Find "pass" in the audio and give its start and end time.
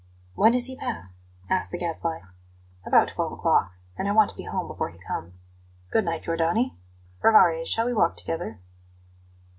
0.75-1.19